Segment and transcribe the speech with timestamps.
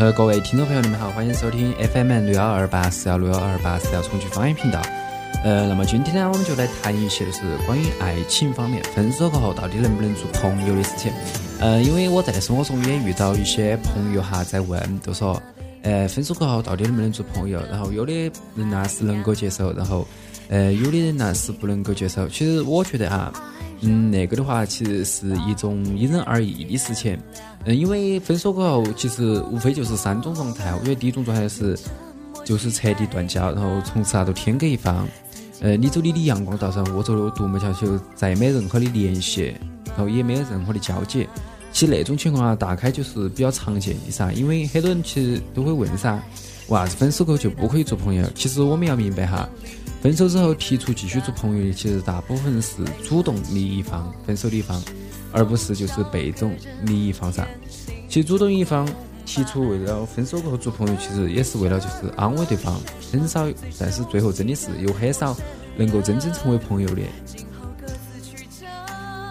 [0.00, 4.80] 呃，各位听众朋友，你们好，欢迎收听 FM 六幺二八四幺六幺二八四幺重庆方言频道。
[5.44, 11.12] 呃，那么今天呢，我们就来谈一些就是关于爱情方面，分手过后到底能不能做朋友的事情。
[11.58, 15.38] 呃，因为我在生活中也遇到一些朋友哈，在问，就说，
[15.82, 17.60] 呃，分手过后到底能不能做朋友？
[17.70, 20.08] 然后有的人呢是能够接受，然后，
[20.50, 22.28] 呃，有的人呢是不能够接受。
[22.28, 23.32] 其实我觉得哈。
[23.82, 27.18] 嗯，那个的话其实是一种因人而异的事情。
[27.64, 30.74] 嗯，因为分手过后，其实无非就是三种状态。
[30.74, 31.74] 我觉得第一种状态是，
[32.44, 35.08] 就是彻底断交，然后从此啊都天各一方。
[35.60, 39.54] 呃，你走你的阳光道上，我走我独木桥，就再没任何的联系，
[39.86, 41.26] 然后也没有任何的交集。
[41.72, 44.30] 其实那种情况啊，大概就是比较常见的噻。
[44.34, 46.20] 因为很多人其实都会问噻，
[46.68, 48.30] 为啥子分手过后就不可以做朋友？
[48.34, 49.48] 其实我们要明白哈。
[50.00, 54.82] 分手之后提出继续做朋友的，其实大部分是主动的一方，分手的一方，
[55.30, 57.46] 而不是就是被动的一方噻。
[58.08, 58.88] 其实主动一方
[59.26, 62.80] 提出为了分手过后做朋友，其实也是为了就是安慰对方，
[63.12, 63.46] 很少，
[63.78, 65.36] 但是最后真的是有很少
[65.76, 67.02] 能够真正成为朋友的。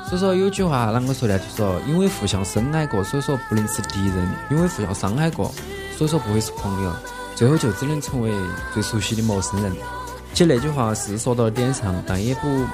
[0.08, 1.38] 所以说有句话啷个说呢？
[1.40, 5.52] 就说因为互相深爱过，所以说不能是敌人；因为互相伤害过，
[5.98, 6.94] 所以说不会是朋友。
[7.36, 8.32] 最后就只能成为
[8.74, 9.72] 最熟悉的陌生人。
[10.34, 12.66] 其实那句话是说到了点上，但也不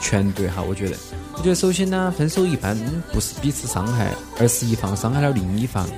[0.00, 0.62] 全对哈。
[0.62, 0.96] 我觉得，
[1.34, 2.78] 我觉得首先呢，分手一般
[3.12, 5.88] 不是彼此伤害，而是一方伤害了另一方，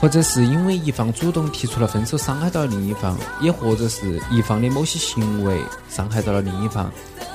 [0.00, 6.90] 或者是因为一方主动提出了分手，伤害到了另一方，也或者是一方的某些行为伤害到了另一方。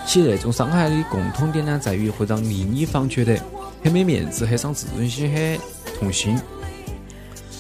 [0.06, 3.40] 其实那种伤害的共同点呢，在于会让另一方觉得
[3.84, 5.60] 很没面子、很伤自尊心、很
[6.00, 6.38] 痛心。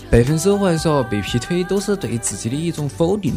[0.09, 3.33] 被分手或者说被劈腿，都是对自己的一种否定。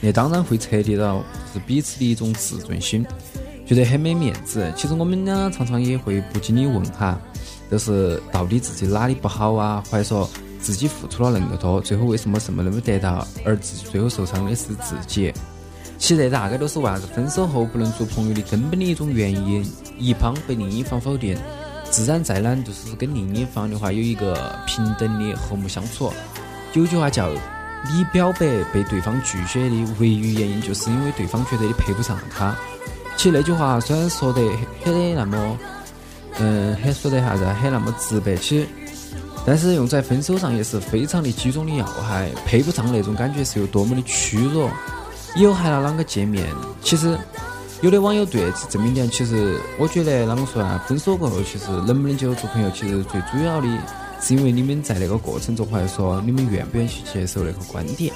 [0.00, 3.06] 那当然会彻底到是彼此的一种自尊心，
[3.66, 4.70] 觉得很没面子。
[4.76, 7.18] 其实我们俩常常也会不禁的问哈，
[7.70, 9.82] 就是到底自己哪里不好啊？
[9.90, 10.28] 或者说
[10.60, 15.32] 自己付出了那么多，最后为什么什么都没得到，而自己最后受伤的是自己？
[15.96, 19.64] 其实大概都是为啥子分手后不能做朋友的根本的一种原因，
[19.98, 21.38] 一方被另一方否定，
[21.90, 26.12] 自然再难就是跟另一方的话有一个平等的和睦相处。
[26.74, 27.30] 有句话叫。
[27.92, 28.40] 你表白
[28.72, 32.56] 被对方拒绝的唯一原因，就是因为对方觉得你配不上他。
[33.16, 34.40] 其实那句话虽然说得
[34.82, 35.58] 很的那么，
[36.38, 38.66] 嗯，很说得啥子，很那么直白，其实，
[39.46, 42.30] 但是用在分手上也是非常的击中的要害。
[42.46, 44.68] 配不上那种感觉是有多么的屈辱。
[45.36, 46.46] 以后还要啷个见面？
[46.80, 47.18] 其实，
[47.82, 50.82] 有的网友对此证明点，其实我觉得啷个说啊？
[50.88, 53.68] 分手过后，其实能不能接受做朋友，其实最主要的。
[54.24, 58.10] 是因为你们在那个过程中，或者说你们愿不愿意去接受那个观点？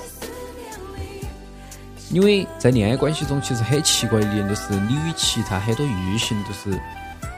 [2.11, 6.81] 因为在恋爱关系中，其实很奇怪的一点就是，你与其他很多异性都是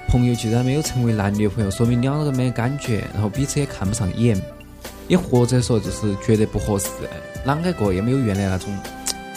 [0.08, 4.40] 朋友，既然没有成为男女朋友，说明两个人没感觉，然后彼此也看不上眼，
[5.08, 6.86] 也或者说就是觉得不合适，
[7.44, 8.72] 啷个过也没有原来那种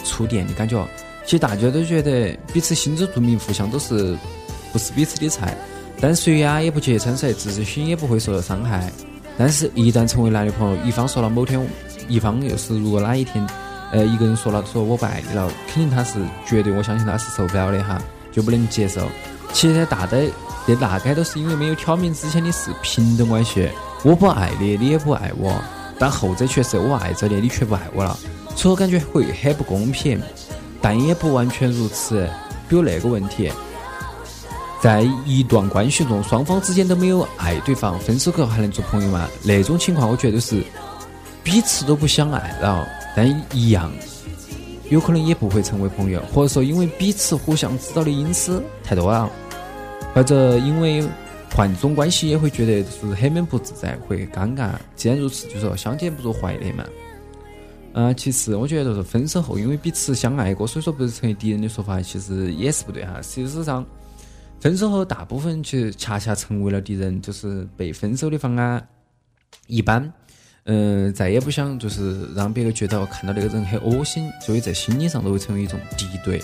[0.03, 0.87] 触电的感觉。
[1.25, 4.15] 其实大家都觉得彼此心知肚明，互相都是
[4.71, 5.57] 不是彼此的菜，
[5.99, 8.91] 但谁呀也不揭穿谁，自尊心也不会受到伤害。
[9.37, 11.59] 但是，一旦成为男女朋友，一方说了某天，
[12.07, 13.45] 一方又是如果哪一天，
[13.91, 17.99] 呃，一个人说了说我不爱你了，肯定他是绝对，我相信他是受不了的哈，
[18.31, 19.01] 就不能接受。
[19.51, 20.23] 其实大概
[20.67, 23.67] 这大概都是因为没有挑明之前的是平等关系，
[24.03, 25.59] 我不爱你，你也不爱我，
[25.97, 28.17] 但后者却是我爱着你，你却不爱我了，
[28.55, 30.21] 所以感觉会很不公平，
[30.79, 32.29] 但也不完全如此。
[32.69, 33.51] 比如那个问题。
[34.83, 39.29] 在一段关系中，双方之间都没有爱对方，分手后还能做朋友吗？
[39.41, 40.61] 那种情况，我觉得是
[41.41, 42.85] 彼此都不相爱了，
[43.15, 43.89] 但一样
[44.89, 49.31] 有可能也不会成为朋友，或者说因为彼此互相知道的隐私太多了，
[50.13, 51.01] 或者因为
[51.55, 54.71] 换种关系也会觉得就是很闷不自在，会尴尬。
[54.97, 56.83] 既然如此，就说相见不如怀念嘛。
[57.93, 63.21] 嗯，其实我觉得就是分手后因为彼此相爱过，所以说不是成为敌人的说法，其实也是不对哈。
[63.21, 63.85] 事实上。
[64.63, 68.81] 分手后，大部分其实恰恰成为了敌人，就是被分手的方啊，
[69.67, 70.09] 一般，
[70.63, 76.41] 嗯，再也不想就是让别个觉得看到那个人很恶心，所以在心理上都会成为一种敌对。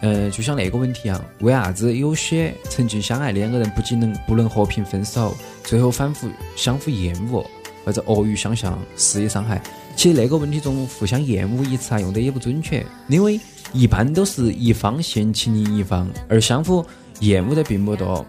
[0.00, 7.44] 嗯，就像那个问题啊，为啥子有些曾经相爱的两个人不仅能不能和平分手，最后反复相互厌恶
[7.84, 9.62] 或者恶语相向，肆意伤害？
[9.94, 13.38] 其实那个问题中，互相厌恶一词啊用的也不准确，因为
[13.74, 16.82] 一般都是一方嫌弃另一方，而相互。
[17.20, 18.24] 厌恶的并不多，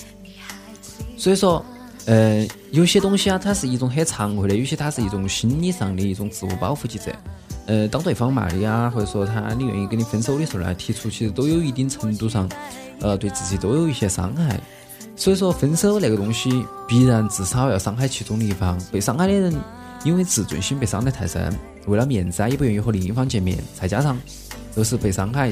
[1.16, 1.64] 所以说，
[2.06, 7.14] 呃，有些东西啊，它是一种很常规的；有些它是一种心理上的一种自我保护机制。
[7.66, 12.48] 呃，当对方骂你啊，或者说他你愿意跟你分手的时候呢，提出其实都有一定程度上，
[13.00, 14.58] 呃，对自己都有一些伤害。
[15.14, 18.76] 所以说，分手那个东西，必然至少要伤害其中的一方。
[18.90, 19.54] 被伤害的人
[20.02, 21.54] 因为自尊心被伤得太深，
[21.86, 24.18] 为了面子啊，也不愿意和另一方见面，再加上
[24.74, 25.50] 都是被伤害，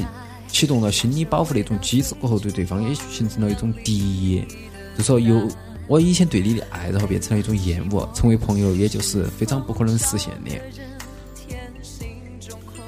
[0.48, 4.44] 启动了心理保护的一种机制过后，对对方也形成了一种敌意，
[4.96, 5.46] 就说由
[5.86, 10.50] 我以前对你的爱，然后变成了一种厌恶，成为朋友也就是非常不可能实现的。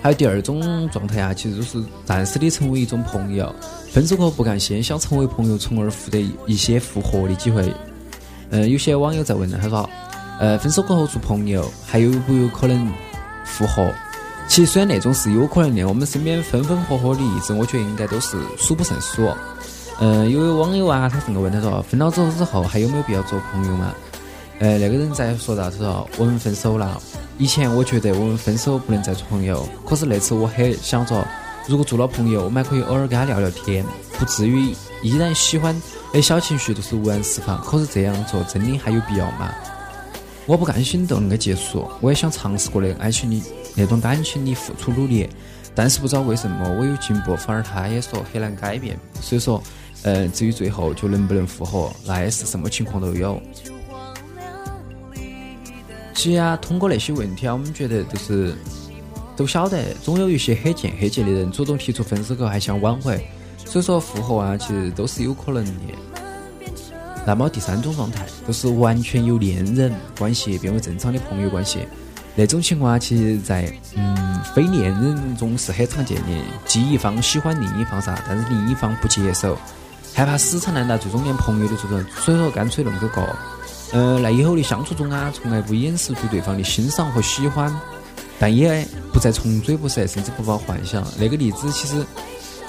[0.03, 3.55] 还有第二种状态啊，其实就是暂时的成为一种朋友，
[3.91, 7.71] 分手后不甘心，想成为朋友，从而获得一些复合的机会。
[8.49, 9.89] 嗯，有些网友在问呢，他说，
[10.39, 12.91] 呃，分手过后做朋友还有不有可能
[13.45, 13.93] 复合？
[14.51, 19.33] 其实虽然那种是有可能的，我们身边分分合合的例子，我觉得应该都是数不胜数。
[20.01, 23.95] 嗯，有位网友啊，他这么问，他说，分了手之后还有没有必要做朋友嘛？
[24.59, 27.01] 呃，那个人在说到，他说我们分手了。
[27.39, 31.25] 以前我觉得我们分手不能再做朋友，可是那次我很想着，
[31.69, 33.87] 如果做了朋友，我们还可以偶尔跟他聊聊天，
[34.19, 35.81] 不至于依然喜欢
[36.13, 37.57] 的小情绪都是无限释放。
[37.63, 39.49] 可是这样做真的还有必要吗？
[40.51, 43.41] 我不甘心就那个结束，我也想尝试过的爱情里
[43.77, 45.29] 那段感情里付出努力，
[45.77, 48.99] 但是不知道为什么我有进步，反而他也说很难改变。
[49.21, 49.63] 所以说，
[50.03, 53.41] 呃，至于最后就能不能复合，那也是什么情况都有。
[56.15, 58.53] 其实啊，通过那些问题啊，我们觉得就是
[59.37, 63.25] 都晓得，总有一些很贱很贱的人主动提出分手后还想挽回，
[63.65, 65.71] 所以说复合啊，其实都是有可能的。
[67.27, 71.87] 那么第三种状态，就是完全由恋人关系变为正常的朋友关系，
[72.35, 76.29] 那种情况啊，其实在嗯非恋人中是很常见的，
[76.65, 79.57] 即一方喜欢另一方啥，但是另一方不接受，
[80.15, 83.23] 害怕死缠烂打，最终连朋友都做不成，所以说干脆恁个过。
[83.93, 87.75] 呃，那以后的相处中啊，从来不掩饰对对方的欣赏和喜欢，
[88.39, 91.05] 但也不再穷追不舍，甚至不抱幻想。
[91.19, 92.07] 那个例子其实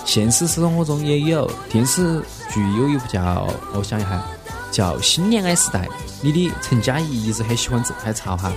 [0.03, 2.19] 现实生活中也有，电视
[2.51, 4.23] 剧有一部叫，我想一下，
[4.71, 5.85] 叫《新恋爱时代》
[6.21, 8.51] 你的陈嘉怡一直很喜欢郑海潮哈，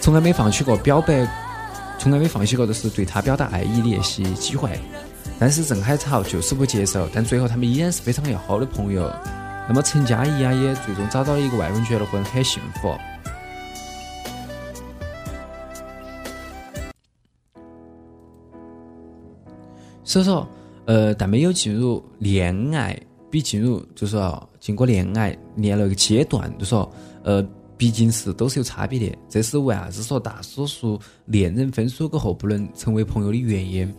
[0.00, 1.26] 从来没放弃过表白，
[1.98, 4.78] 从来没放弃过就是对他表达爱意的那些机会，
[5.38, 9.10] 但是郑海潮就是不接受，但最后他们依然是非常要好的朋友。
[9.68, 12.94] 那么陈嘉怡啊，也最终找到了一个外人结了婚，很幸福。
[20.04, 20.48] 所以说，
[20.86, 22.96] 呃，但没有进入恋爱，
[23.28, 26.92] 比进入就是说经过恋爱恋了一个阶段，就说
[27.22, 27.40] 呃，
[27.76, 29.16] 毕竟是都是有差别的。
[29.28, 33.94] 这是为啥子说大多数恋人分手过后不能成为朋友的原因？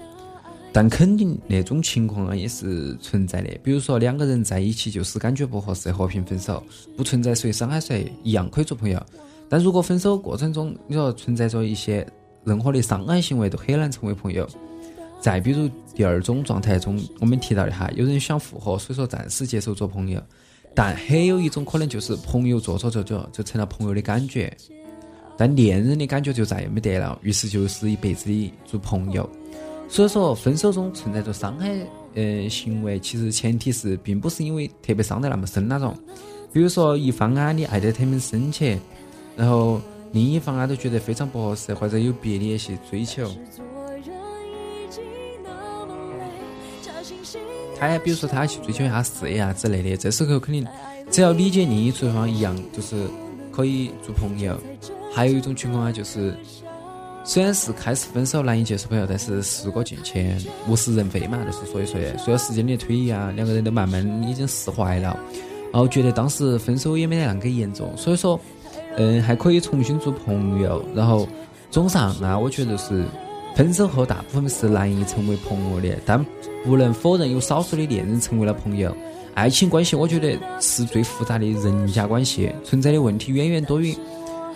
[0.73, 6.61] 但肯定那种情况啊也是存在的，比如说两个人在一起就是感觉不合适，和平分手，
[6.97, 9.01] 不存在谁伤害谁，一样可以做朋友。
[9.47, 12.05] 但如果分手过程中你说存在着一些
[12.43, 14.45] 任何的伤害行为，都很难成为朋友。
[15.21, 20.21] 再比如第二种状态中，我们提到的哈，有人想复合，所以说暂时接受做朋友，
[20.77, 24.55] 但很有一种可能就是朋友做着做着就成了朋友的感觉，
[25.35, 29.27] 但恋人的感觉就再也没得了，于是就是一辈子的做朋友。
[29.89, 31.75] 所以说，分手中存在着伤害，
[32.13, 35.97] 呃，行为其实前提是并不是因为特别伤得那么深那种。
[36.53, 38.77] 比如说，一方啊，你爱得特别深切，
[39.35, 39.81] 然后
[40.11, 43.27] 另一方啊都觉得非常不合适，或者有别的一些追求。
[47.79, 50.65] 他比如说他去追求一下事业啊之类的，这时候肯定
[51.11, 53.07] 只要理解另一处方一样，就是
[53.51, 54.59] 可以做朋友。
[55.13, 56.35] 还有一种情况啊，就是。
[57.29, 65.19] 虽然是开始分手难以接受朋友，但是事过境迁，物是人非嘛，就是所以说，随着时间的推移啊，两个人都慢慢已经释怀了，
[65.73, 68.39] 然后觉得当时分手也没得那个严重，所以说，
[68.95, 70.81] 嗯，还可以重新做朋友。
[70.95, 71.27] 然后，
[71.69, 73.03] 总上啊，我觉得是
[73.57, 76.23] 分手后大部分是难以成为朋友的，但
[76.63, 78.95] 不能否认有少数的恋人成为了朋友。
[79.33, 83.95] 爱情关系，我觉得是最复杂的人家关系，存在的问题远远多于。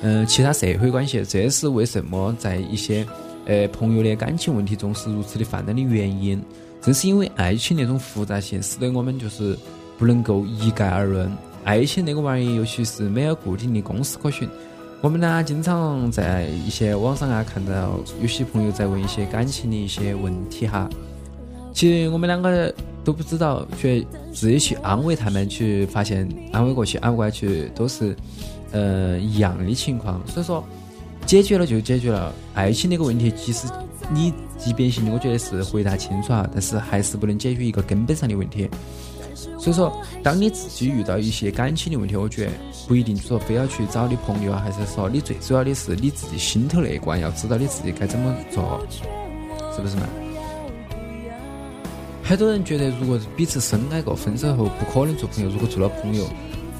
[0.03, 3.03] 嗯，其他社会关系，这是为什么在一些
[3.47, 6.39] 呃朋友的感情问题中是如此的泛滥的原因。
[6.79, 9.57] 正是因为爱情那种复杂性，使得我们就是
[9.97, 11.27] 不能够一概而论。
[11.63, 14.47] 爱情那个玩意，尤其是没有固定的公式可循。
[15.01, 20.89] 我们呢，经常在一些网上啊看到有些朋友在问一些感情的一些问题哈。
[21.73, 28.15] 其实我们两个都不知道，去自己去安慰他们，去发现安慰过去，安慰过去都是。
[28.73, 30.63] 呃，一样的情况，所以说
[31.25, 32.33] 解决了就解决了。
[32.53, 33.67] 爱情那个问题，即使
[34.09, 38.69] 你即便性的，我觉得是回答清楚啊，但是还是不能解决一个根本上的问题。
[39.59, 39.91] 所以说，
[40.23, 42.51] 当你自己遇到一些感情的问题，我觉得
[42.87, 48.79] 不一定说非要去找你朋友啊，还是说你最主要的是你自己心头那关，要知道你自己该怎么做，
[49.75, 50.03] 是不是嘛？
[52.23, 56.25] 很多人觉得，如果彼此深爱过，分手后不可能做朋友，如果做了朋友。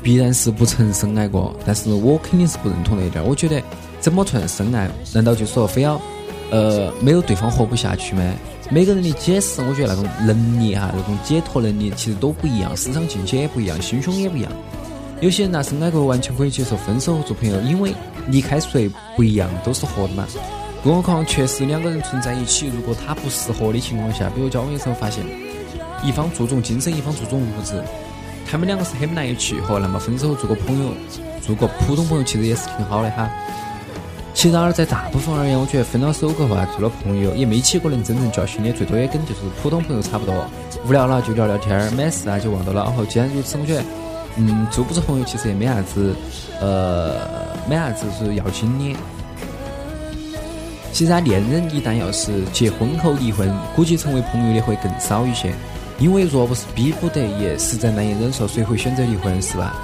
[0.03, 3.23] 必然是不曾深爱过，但是我肯定是不认同那一点。
[3.23, 3.61] 我觉得
[3.99, 4.89] 怎么存深爱？
[5.13, 6.01] 难道就说非要
[6.49, 8.33] 呃没有对方活不下去吗？
[8.73, 14.51] 每个人的解释，我觉得那种能力哈，那种解脱能力其实都不一样，思想境界也不一样，心胸也不一样。
[15.19, 17.93] 有些人拿深爱过完全可以接受分手做朋友，因为
[18.27, 20.25] 离开谁不一样都是活的嘛。
[20.85, 25.21] 更何况确实两个人存在一起，如果他不适合的情况下，比如交往的时候发现
[26.01, 27.83] 一方注重精神，一方注重物质，
[28.49, 30.93] 他们两个是很不来一起和，那么分手做个朋友，
[31.45, 33.29] 做个普通朋友其实也是挺好的哈。
[34.33, 40.45] 其实然而在大部分而言，我觉得分了手过后啊，做了朋友也没几个能真正交心的，最多也跟就是普通朋友差不多，
[40.88, 42.83] 无聊了就聊聊天儿，没事啊就忘掉了。
[42.83, 43.83] 然后既然如此，我觉得。
[44.38, 46.15] 嗯，做不做朋友其实也没啥子，
[46.61, 47.15] 呃，
[47.69, 48.95] 没啥子是要紧的。
[50.93, 55.53] 其实啊，恋人一旦要是结婚后离婚，估计成为朋友的会更少一些。
[56.00, 59.75] 因为若不是逼不得已，实在难以忍受，谁会选择离婚是吧？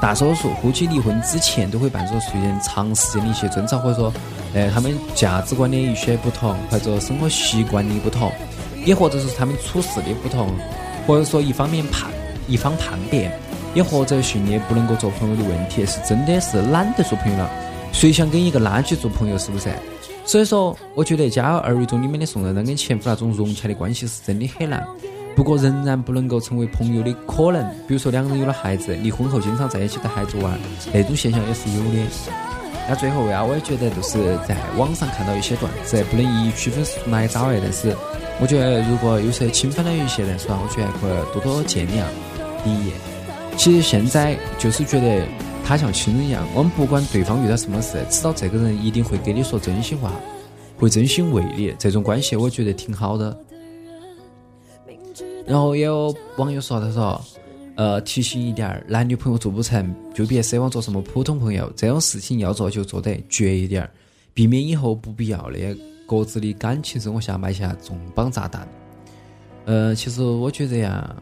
[0.00, 4.12] 大多数夫妻离婚之前都会伴着出现长时间的一些争吵，或者说，
[4.52, 8.30] 呃，他们价值观的一些不同，或者生活习惯的不同，
[8.84, 10.50] 也或者是他们处事的不同，
[11.06, 12.10] 或者说一方面叛
[12.46, 13.32] 一方叛变。
[13.74, 17.50] 也或者训练不能够做朋友的问题，是真的是懒得做朋友了。
[17.92, 19.68] 谁想跟一个垃圾做朋友，是不是？
[20.24, 24.86] 所以说，我觉得《家有儿女》中里面的宋丹丹跟前夫那种融洽的关系是真的很难。
[25.34, 27.62] 不过，仍然不能够成为朋友的可能。
[27.88, 30.58] 比如说，两个人有了孩子，离婚后经常在一起带孩子玩，
[30.92, 32.06] 那种现象也是有的。
[32.88, 37.58] 那最后呀，我也觉得就是在网上看到一些段子，不能一一区分是从哪里找来。
[37.60, 37.96] 但是，
[38.40, 40.58] 我觉得如果有时候侵犯了一些人，是吧？
[40.62, 42.04] 我觉得可以多多见谅，
[42.62, 42.92] 第一。
[43.56, 45.24] 其实现在就是觉得
[45.64, 50.12] 他像亲人一样，我们不管对方遇到什么事，知道这个人一定会给你说真心话，
[50.76, 53.36] 会真心为你，这种关系我觉得挺好的。
[55.46, 57.20] 然后也有网友说，他说，
[57.76, 63.88] 呃，提醒一点，男女朋友做不成就别奢望做什么普通朋友，这种事情要做就做得绝一点，
[64.32, 65.58] 避免以后不必要的
[66.06, 68.68] 各自的感情生活下埋下重磅炸弹。
[69.64, 71.14] 呃，其实我觉得呀。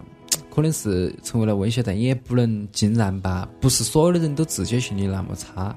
[0.54, 3.48] 可能是成为了威胁，但也不能尽然吧。
[3.58, 5.74] 不是所有的人都自觉性的那么差。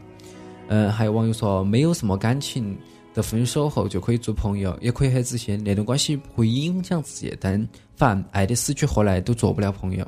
[0.68, 2.78] 嗯，还有网友说，没有什么感情
[3.16, 7.36] 的分手后就可以做朋友，也可以很自信，那段关系不会影响自己。
[7.40, 10.06] 但凡爱的死去活来，都做不了朋友。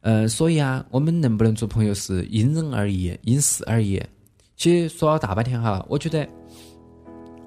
[0.00, 4.00] 嗯，所以啊，我们能不能做朋友是因人而异，因事而异。
[4.56, 6.26] 其实说了大半天哈，我觉得。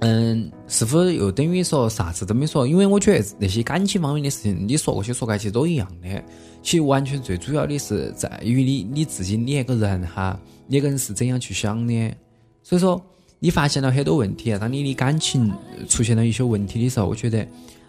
[0.02, 2.66] 嗯，是否又等于说啥子都没说？
[2.66, 6.24] 因为我觉得那些感情方面的事情，你说过去说过去都一样的。
[6.62, 12.16] 其实完全最主要的是在于你你自己你那个人哈，你那个人是怎样去想的。
[12.64, 13.02] 所以说，
[13.40, 15.52] 你发现了很多问题，当你的感情
[15.88, 17.48] 出现了一些问题的时候，我觉得，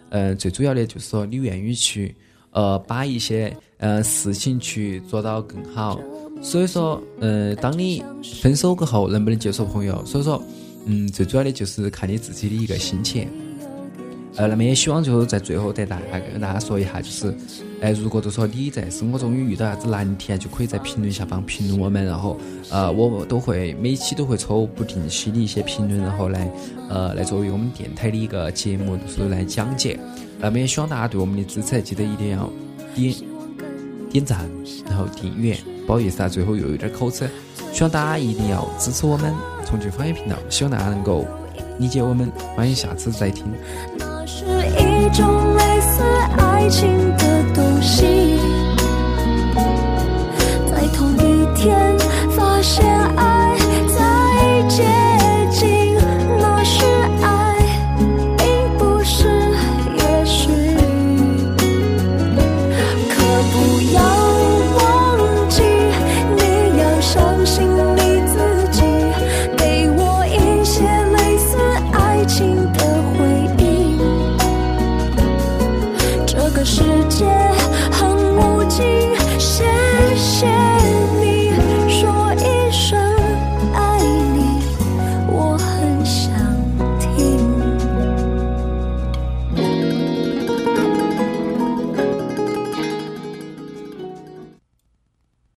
[0.09, 2.15] 呃，最主要的就是说你愿意去
[2.51, 5.99] 呃把一些呃事情去做到更好。
[6.41, 8.03] 所以说，呃，当你
[8.41, 10.03] 分手过后能不能接受朋友？
[10.05, 10.41] 所以说。
[10.83, 13.27] 嗯，最主要的就是看你自己的一个心情。
[14.37, 17.35] 呃，那么也希望就是在最后，带大家跟大家说一下，就是，
[17.81, 26.49] 哎，如果就说你在生活中有遇到啥子难题啊，就可以在评论下方评论我们，然后，呃，我都会每期都会抽不定期的一些评论，然后来，
[26.89, 29.99] 呃，来作为我们电台的一个节目，就是来讲解。
[30.39, 32.49] 那么也希望大家对我们的支持，记得一定要
[32.95, 33.13] 点
[34.09, 34.49] 点赞，
[34.85, 35.57] 然后订阅。
[35.85, 37.29] 不好意思啊，最后又有点口吃，
[37.73, 39.33] 希望大家一定要支持我们。
[39.65, 41.25] 重庆方言频道，希望大家能够
[41.79, 43.45] 理解我们，欢迎下次再听。
[44.51, 46.03] 是一种类似
[46.37, 48.20] 爱情的东西。